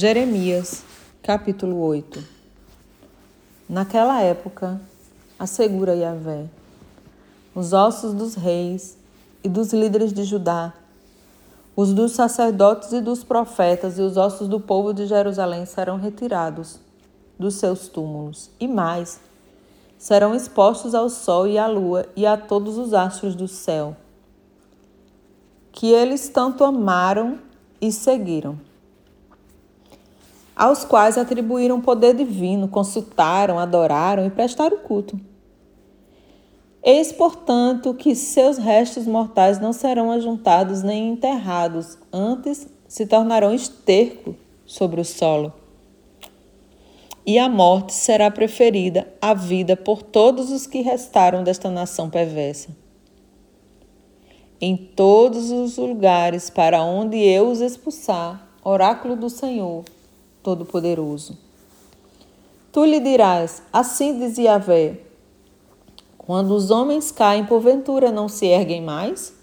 Jeremias, 0.00 0.84
capítulo 1.24 1.80
8 1.80 2.22
Naquela 3.68 4.20
época, 4.20 4.80
assegura 5.36 5.92
Yahvé, 5.92 6.46
os 7.52 7.72
ossos 7.72 8.14
dos 8.14 8.36
reis 8.36 8.96
e 9.42 9.48
dos 9.48 9.72
líderes 9.72 10.12
de 10.12 10.22
Judá, 10.22 10.72
os 11.74 11.92
dos 11.92 12.12
sacerdotes 12.12 12.92
e 12.92 13.00
dos 13.00 13.24
profetas 13.24 13.98
e 13.98 14.02
os 14.02 14.16
ossos 14.16 14.46
do 14.46 14.60
povo 14.60 14.94
de 14.94 15.04
Jerusalém 15.04 15.66
serão 15.66 15.96
retirados 15.96 16.78
dos 17.36 17.56
seus 17.56 17.88
túmulos, 17.88 18.50
e 18.60 18.68
mais, 18.68 19.18
serão 19.98 20.32
expostos 20.32 20.94
ao 20.94 21.10
sol 21.10 21.44
e 21.44 21.58
à 21.58 21.66
lua 21.66 22.06
e 22.14 22.24
a 22.24 22.36
todos 22.36 22.78
os 22.78 22.94
astros 22.94 23.34
do 23.34 23.48
céu, 23.48 23.96
que 25.72 25.88
eles 25.88 26.28
tanto 26.28 26.62
amaram 26.62 27.40
e 27.80 27.90
seguiram 27.90 28.67
aos 30.58 30.84
quais 30.84 31.16
atribuíram 31.16 31.80
poder 31.80 32.16
divino, 32.16 32.66
consultaram, 32.66 33.60
adoraram 33.60 34.26
e 34.26 34.30
prestaram 34.30 34.78
culto. 34.78 35.18
Eis, 36.82 37.12
portanto, 37.12 37.94
que 37.94 38.16
seus 38.16 38.58
restos 38.58 39.06
mortais 39.06 39.60
não 39.60 39.72
serão 39.72 40.10
ajuntados 40.10 40.82
nem 40.82 41.10
enterrados, 41.10 41.96
antes 42.12 42.66
se 42.88 43.06
tornarão 43.06 43.54
esterco 43.54 44.34
sobre 44.66 45.00
o 45.00 45.04
solo. 45.04 45.52
E 47.24 47.38
a 47.38 47.48
morte 47.48 47.92
será 47.92 48.28
preferida 48.28 49.06
à 49.20 49.34
vida 49.34 49.76
por 49.76 50.02
todos 50.02 50.50
os 50.50 50.66
que 50.66 50.80
restaram 50.80 51.44
desta 51.44 51.70
nação 51.70 52.10
perversa. 52.10 52.70
Em 54.60 54.76
todos 54.76 55.52
os 55.52 55.76
lugares 55.76 56.50
para 56.50 56.82
onde 56.82 57.16
eu 57.16 57.48
os 57.48 57.60
expulsar, 57.60 58.48
oráculo 58.64 59.14
do 59.14 59.30
Senhor, 59.30 59.84
Todo-Poderoso. 60.48 61.36
Tu 62.72 62.82
lhe 62.86 63.00
dirás: 63.00 63.62
Assim 63.70 64.18
diz 64.18 64.38
Yahvé: 64.38 64.98
Quando 66.16 66.52
os 66.52 66.70
homens 66.70 67.12
caem, 67.12 67.44
porventura 67.44 68.10
não 68.10 68.30
se 68.30 68.46
erguem 68.46 68.80
mais? 68.80 69.34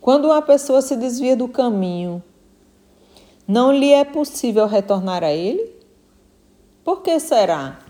Quando 0.00 0.26
uma 0.26 0.40
pessoa 0.40 0.80
se 0.80 0.94
desvia 0.94 1.34
do 1.34 1.48
caminho, 1.48 2.22
não 3.44 3.72
lhe 3.72 3.92
é 3.92 4.04
possível 4.04 4.68
retornar 4.68 5.24
a 5.24 5.32
ele? 5.32 5.68
Por 6.84 7.02
que 7.02 7.18
será? 7.18 7.80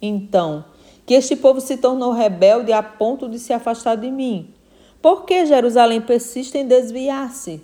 Então, 0.00 0.64
que 1.04 1.12
este 1.12 1.36
povo 1.36 1.60
se 1.60 1.76
tornou 1.76 2.10
rebelde 2.10 2.72
a 2.72 2.82
ponto 2.82 3.28
de 3.28 3.38
se 3.38 3.52
afastar 3.52 3.98
de 3.98 4.10
mim. 4.10 4.54
Por 5.02 5.26
que 5.26 5.44
Jerusalém 5.44 6.00
persiste 6.00 6.56
em 6.56 6.66
desviar-se? 6.66 7.60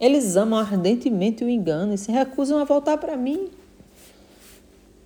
Eles 0.00 0.34
amam 0.34 0.58
ardentemente 0.58 1.44
o 1.44 1.50
engano 1.50 1.92
e 1.92 1.98
se 1.98 2.10
recusam 2.10 2.58
a 2.58 2.64
voltar 2.64 2.96
para 2.96 3.16
mim. 3.16 3.50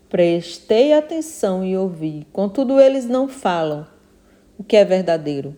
Prestei 0.08 0.92
atenção 0.92 1.64
e 1.64 1.76
ouvi, 1.76 2.24
contudo 2.32 2.78
eles 2.78 3.04
não 3.04 3.26
falam 3.26 3.84
o 4.56 4.62
que 4.62 4.76
é 4.76 4.84
verdadeiro. 4.84 5.56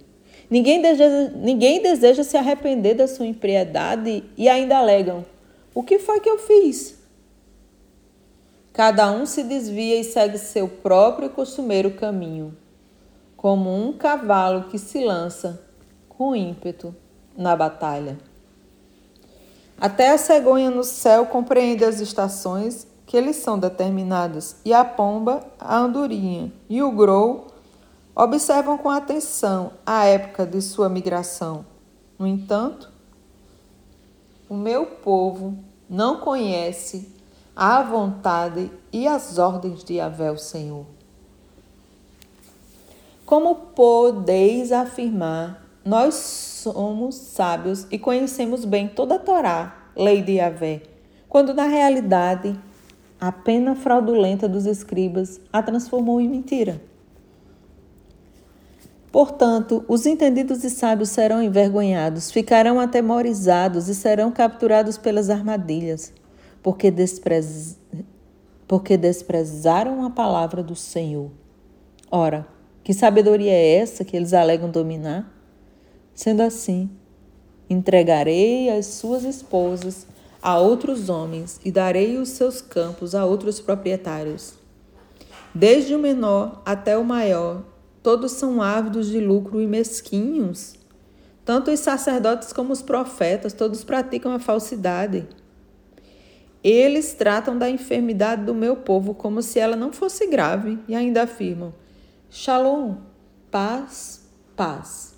Ninguém 0.48 0.80
deseja, 0.80 1.30
ninguém 1.34 1.82
deseja 1.82 2.24
se 2.24 2.36
arrepender 2.36 2.94
da 2.94 3.06
sua 3.06 3.26
impiedade 3.26 4.24
e 4.36 4.48
ainda 4.48 4.78
alegam: 4.78 5.26
O 5.74 5.82
que 5.82 5.98
foi 5.98 6.20
que 6.20 6.30
eu 6.30 6.38
fiz? 6.38 6.96
Cada 8.72 9.10
um 9.10 9.26
se 9.26 9.42
desvia 9.42 9.98
e 9.98 10.04
segue 10.04 10.38
seu 10.38 10.68
próprio 10.68 11.30
costumeiro 11.30 11.90
caminho, 11.90 12.56
como 13.36 13.74
um 13.74 13.92
cavalo 13.92 14.68
que 14.70 14.78
se 14.78 15.04
lança 15.04 15.62
com 16.08 16.36
ímpeto 16.36 16.94
na 17.36 17.56
batalha. 17.56 18.16
Até 19.78 20.10
a 20.10 20.18
cegonha 20.18 20.70
no 20.70 20.82
céu 20.82 21.26
compreende 21.26 21.84
as 21.84 22.00
estações 22.00 22.86
que 23.04 23.20
lhes 23.20 23.36
são 23.36 23.58
determinadas, 23.58 24.56
e 24.64 24.72
a 24.72 24.84
pomba, 24.84 25.46
a 25.60 25.78
andorinha 25.78 26.52
e 26.68 26.82
o 26.82 26.90
grou 26.90 27.46
observam 28.14 28.78
com 28.78 28.90
atenção 28.90 29.72
a 29.84 30.04
época 30.06 30.46
de 30.46 30.60
sua 30.60 30.88
migração. 30.88 31.64
No 32.18 32.26
entanto, 32.26 32.90
o 34.48 34.54
meu 34.54 34.86
povo 34.86 35.56
não 35.88 36.20
conhece 36.20 37.12
a 37.54 37.82
vontade 37.82 38.70
e 38.92 39.06
as 39.06 39.38
ordens 39.38 39.84
de 39.84 39.94
Yahvé, 39.94 40.30
o 40.30 40.38
Senhor. 40.38 40.86
Como 43.24 43.54
podeis 43.54 44.72
afirmar 44.72 45.65
nós 45.86 46.14
somos 46.16 47.14
sábios 47.14 47.86
e 47.92 47.98
conhecemos 47.98 48.64
bem 48.64 48.88
toda 48.88 49.14
a 49.14 49.18
Torá, 49.20 49.90
lei 49.94 50.20
de 50.20 50.32
Yahvé, 50.32 50.82
quando 51.28 51.54
na 51.54 51.64
realidade 51.64 52.58
a 53.20 53.30
pena 53.30 53.76
fraudulenta 53.76 54.48
dos 54.48 54.66
escribas 54.66 55.40
a 55.52 55.62
transformou 55.62 56.20
em 56.20 56.28
mentira. 56.28 56.82
Portanto, 59.12 59.84
os 59.86 60.04
entendidos 60.06 60.64
e 60.64 60.70
sábios 60.70 61.10
serão 61.10 61.40
envergonhados, 61.40 62.32
ficarão 62.32 62.80
atemorizados 62.80 63.88
e 63.88 63.94
serão 63.94 64.32
capturados 64.32 64.98
pelas 64.98 65.30
armadilhas, 65.30 66.12
porque, 66.64 66.90
desprez... 66.90 67.78
porque 68.66 68.96
desprezaram 68.96 70.04
a 70.04 70.10
palavra 70.10 70.64
do 70.64 70.74
Senhor. 70.74 71.30
Ora, 72.10 72.44
que 72.82 72.92
sabedoria 72.92 73.52
é 73.52 73.76
essa 73.76 74.04
que 74.04 74.16
eles 74.16 74.34
alegam 74.34 74.68
dominar? 74.68 75.35
Sendo 76.16 76.40
assim, 76.40 76.88
entregarei 77.68 78.70
as 78.70 78.86
suas 78.86 79.22
esposas 79.22 80.06
a 80.40 80.58
outros 80.58 81.10
homens 81.10 81.60
e 81.62 81.70
darei 81.70 82.16
os 82.16 82.30
seus 82.30 82.62
campos 82.62 83.14
a 83.14 83.26
outros 83.26 83.60
proprietários. 83.60 84.54
Desde 85.54 85.94
o 85.94 85.98
menor 85.98 86.62
até 86.64 86.96
o 86.96 87.04
maior, 87.04 87.62
todos 88.02 88.32
são 88.32 88.62
ávidos 88.62 89.08
de 89.08 89.20
lucro 89.20 89.60
e 89.60 89.66
mesquinhos. 89.66 90.76
Tanto 91.44 91.70
os 91.70 91.80
sacerdotes 91.80 92.50
como 92.50 92.72
os 92.72 92.80
profetas, 92.80 93.52
todos 93.52 93.84
praticam 93.84 94.32
a 94.32 94.38
falsidade. 94.38 95.28
Eles 96.64 97.12
tratam 97.12 97.58
da 97.58 97.68
enfermidade 97.68 98.42
do 98.42 98.54
meu 98.54 98.76
povo 98.76 99.12
como 99.12 99.42
se 99.42 99.58
ela 99.58 99.76
não 99.76 99.92
fosse 99.92 100.26
grave 100.28 100.78
e 100.88 100.94
ainda 100.94 101.24
afirmam: 101.24 101.74
Shalom, 102.30 102.96
paz, 103.50 104.26
paz 104.56 105.15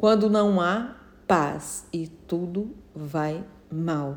quando 0.00 0.30
não 0.30 0.58
há 0.58 0.96
paz 1.28 1.84
e 1.92 2.06
tudo 2.06 2.74
vai 2.96 3.44
mal. 3.70 4.16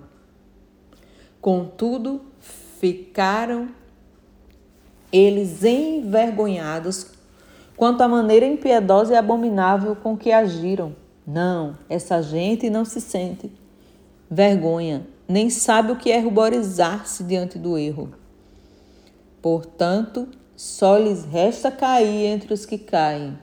Contudo, 1.41 2.21
ficaram 2.79 3.67
eles 5.11 5.61
envergonhados 5.61 7.07
quanto 7.75 7.99
à 7.99 8.07
maneira 8.07 8.45
impiedosa 8.45 9.13
e 9.13 9.17
abominável 9.17 9.93
com 9.93 10.15
que 10.15 10.31
agiram. 10.31 10.95
Não, 11.27 11.77
essa 11.89 12.21
gente 12.21 12.69
não 12.69 12.85
se 12.85 13.01
sente 13.01 13.51
vergonha, 14.31 15.05
nem 15.27 15.49
sabe 15.49 15.91
o 15.91 15.97
que 15.97 16.13
é 16.13 16.19
ruborizar-se 16.19 17.25
diante 17.25 17.59
do 17.59 17.77
erro. 17.77 18.13
Portanto, 19.41 20.29
só 20.55 20.97
lhes 20.97 21.25
resta 21.25 21.69
cair 21.69 22.27
entre 22.27 22.53
os 22.53 22.65
que 22.65 22.77
caem 22.77 23.37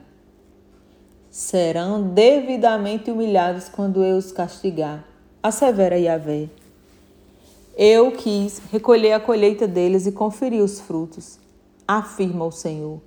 serão 1.31 2.03
devidamente 2.03 3.09
humilhados 3.09 3.69
quando 3.69 4.03
eu 4.03 4.17
os 4.17 4.33
castigar. 4.33 5.05
Assevera 5.41 5.97
Yahvé. 5.97 6.49
Eu 7.77 8.11
quis 8.11 8.61
recolher 8.69 9.13
a 9.13 9.19
colheita 9.19 9.65
deles 9.65 10.05
e 10.05 10.11
conferir 10.11 10.61
os 10.61 10.81
frutos, 10.81 11.39
afirma 11.87 12.45
o 12.45 12.51
Senhor. 12.51 13.01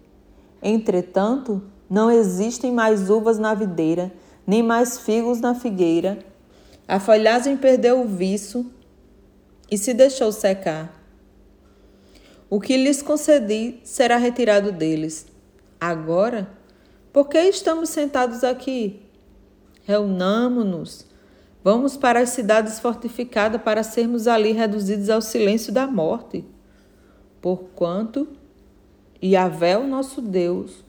Entretanto, 0.63 1.63
não 1.89 2.11
existem 2.11 2.73
mais 2.73 3.11
uvas 3.11 3.39
na 3.39 3.53
videira, 3.53 4.11
nem 4.47 4.63
mais 4.63 4.99
figos 4.99 5.39
na 5.39 5.55
figueira. 5.55 6.19
A 6.89 6.99
folhagem 6.99 7.59
perdeu 7.59 8.01
o 8.01 8.09
viço 8.09 8.67
e 9.71 9.77
se 9.77 9.93
deixou 9.93 10.33
secar. 10.33 10.99
O 12.49 12.59
que 12.59 12.77
lhes 12.77 13.03
concedi 13.03 13.81
será 13.85 14.17
retirado 14.17 14.73
deles. 14.73 15.27
Agora, 15.79 16.49
por 17.15 17.29
que 17.29 17.39
estamos 17.39 17.91
sentados 17.91 18.43
aqui? 18.43 19.01
Reunamo-nos. 19.85 21.07
Vamos 21.63 21.97
para 21.97 22.19
as 22.19 22.31
cidades 22.31 22.81
fortificadas 22.81 23.63
para 23.63 23.85
sermos 23.85 24.27
ali 24.27 24.51
reduzidos 24.51 25.09
ao 25.09 25.23
silêncio 25.23 25.73
da 25.73 25.87
morte. 25.87 26.45
Porquanto 27.41 28.27
Yahvé, 29.23 29.79
o 29.79 29.87
nosso 29.87 30.21
Deus, 30.21 30.85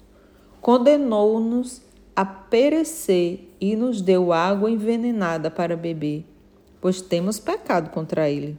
condenou-nos 0.60 1.83
a 2.16 2.25
perecer 2.25 3.56
e 3.62 3.75
nos 3.75 4.01
deu 4.01 4.33
água 4.33 4.71
envenenada 4.71 5.51
para 5.51 5.78
beber, 5.78 6.25
pois 6.81 7.01
temos 7.01 7.39
pecado 7.39 7.92
contra 7.92 8.28
ele. 8.28 8.57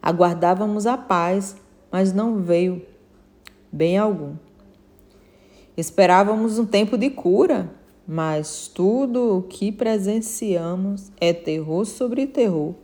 Aguardávamos 0.00 0.86
a 0.86 0.96
paz, 0.96 1.56
mas 1.90 2.12
não 2.12 2.40
veio 2.40 2.86
bem 3.72 3.98
algum. 3.98 4.36
Esperávamos 5.76 6.58
um 6.58 6.66
tempo 6.66 6.98
de 6.98 7.08
cura, 7.08 7.70
mas 8.06 8.68
tudo 8.68 9.38
o 9.38 9.42
que 9.42 9.72
presenciamos 9.72 11.10
é 11.20 11.32
terror 11.32 11.86
sobre 11.86 12.26
terror. 12.26 12.74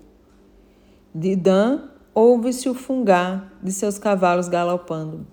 De 1.14 1.36
Dan 1.36 1.88
ouve-se 2.14 2.68
o 2.68 2.74
fungar 2.74 3.52
de 3.62 3.70
seus 3.72 3.98
cavalos 3.98 4.48
galopando, 4.48 5.26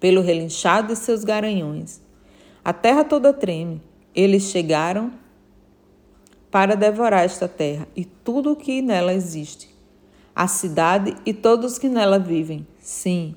pelo 0.00 0.22
relinchado 0.22 0.88
de 0.88 0.96
seus 0.96 1.24
garanhões. 1.24 2.00
A 2.64 2.72
terra 2.72 3.04
toda 3.04 3.32
treme. 3.32 3.82
Eles 4.14 4.44
chegaram 4.44 5.12
para 6.50 6.74
devorar 6.74 7.24
esta 7.24 7.48
terra 7.48 7.88
e 7.96 8.04
tudo 8.04 8.52
o 8.52 8.56
que 8.56 8.82
nela 8.82 9.14
existe, 9.14 9.74
a 10.34 10.46
cidade 10.46 11.16
e 11.24 11.32
todos 11.32 11.78
que 11.78 11.88
nela 11.88 12.18
vivem. 12.18 12.66
Sim, 12.78 13.34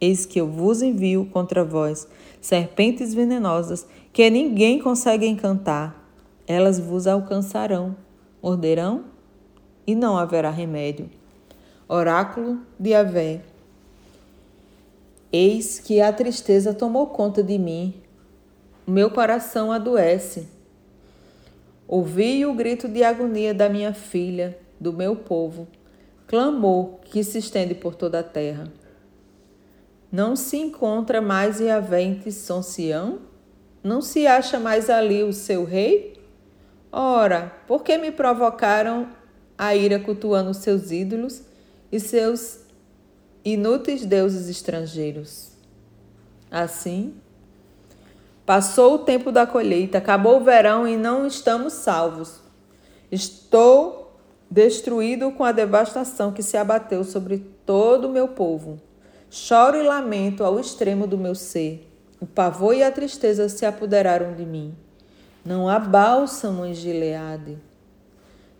eis 0.00 0.26
que 0.26 0.40
eu 0.40 0.46
vos 0.46 0.82
envio 0.82 1.26
contra 1.26 1.64
vós 1.64 2.06
serpentes 2.40 3.12
venenosas 3.12 3.86
que 4.12 4.30
ninguém 4.30 4.78
consegue 4.78 5.26
encantar. 5.26 6.04
Elas 6.46 6.78
vos 6.78 7.06
alcançarão, 7.06 7.96
morderão 8.40 9.04
e 9.86 9.94
não 9.94 10.16
haverá 10.16 10.50
remédio. 10.50 11.10
Oráculo 11.88 12.60
de 12.78 12.94
Avé. 12.94 13.42
Eis 15.32 15.80
que 15.80 16.00
a 16.00 16.12
tristeza 16.12 16.72
tomou 16.72 17.08
conta 17.08 17.42
de 17.42 17.58
mim. 17.58 17.94
O 18.86 18.90
meu 18.90 19.10
coração 19.10 19.72
adoece. 19.72 20.48
Ouvi 21.88 22.46
o 22.46 22.54
grito 22.54 22.88
de 22.88 23.02
agonia 23.02 23.52
da 23.52 23.68
minha 23.68 23.92
filha, 23.92 24.58
do 24.78 24.92
meu 24.92 25.14
povo, 25.14 25.68
clamor 26.26 27.00
que 27.04 27.22
se 27.22 27.38
estende 27.38 27.74
por 27.74 27.94
toda 27.94 28.20
a 28.20 28.22
terra. 28.22 28.72
Não 30.16 30.34
se 30.34 30.56
encontra 30.56 31.20
mais 31.20 31.60
Yahvé 31.60 32.00
em 32.00 32.30
São 32.30 32.62
Sião? 32.62 33.18
Não 33.84 34.00
se 34.00 34.26
acha 34.26 34.58
mais 34.58 34.88
ali 34.88 35.22
o 35.22 35.30
seu 35.30 35.62
rei? 35.62 36.18
Ora, 36.90 37.52
por 37.66 37.84
que 37.84 37.98
me 37.98 38.10
provocaram 38.10 39.10
a 39.58 39.76
ira 39.76 40.00
cultuando 40.00 40.54
seus 40.54 40.90
ídolos 40.90 41.42
e 41.92 42.00
seus 42.00 42.60
inúteis 43.44 44.06
deuses 44.06 44.48
estrangeiros? 44.48 45.52
Assim, 46.50 47.12
passou 48.46 48.94
o 48.94 49.00
tempo 49.00 49.30
da 49.30 49.46
colheita, 49.46 49.98
acabou 49.98 50.40
o 50.40 50.44
verão 50.44 50.88
e 50.88 50.96
não 50.96 51.26
estamos 51.26 51.74
salvos. 51.74 52.40
Estou 53.12 54.18
destruído 54.50 55.30
com 55.32 55.44
a 55.44 55.52
devastação 55.52 56.32
que 56.32 56.42
se 56.42 56.56
abateu 56.56 57.04
sobre 57.04 57.44
todo 57.66 58.08
o 58.08 58.10
meu 58.10 58.28
povo. 58.28 58.80
Choro 59.28 59.76
e 59.76 59.82
lamento 59.82 60.44
ao 60.44 60.60
extremo 60.60 61.06
do 61.06 61.18
meu 61.18 61.34
ser. 61.34 61.90
O 62.20 62.26
pavor 62.26 62.74
e 62.74 62.82
a 62.82 62.90
tristeza 62.90 63.48
se 63.48 63.66
apoderaram 63.66 64.34
de 64.34 64.44
mim. 64.44 64.74
Não 65.44 65.68
há 65.68 65.78
bálsamo 65.78 66.64
em 66.64 66.72
Gileade. 66.72 67.58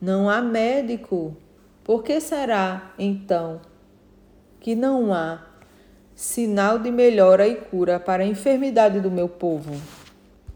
Não 0.01 0.29
há 0.29 0.41
médico. 0.43 1.37
Por 1.83 2.03
que 2.03 2.21
será, 2.21 2.93
então, 2.99 3.61
que 4.61 4.75
não 4.75 5.15
há 5.15 5.47
sinal 6.15 6.79
de 6.79 6.91
melhora 6.91 7.47
e 7.47 7.55
cura 7.55 8.01
para 8.01 8.25
a 8.25 8.27
enfermidade 8.27 9.01
do 9.01 9.11
meu 9.11 9.29
povo? 9.29 9.75